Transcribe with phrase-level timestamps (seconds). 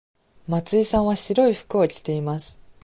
[0.47, 2.59] 松井さんは白い服を着ています。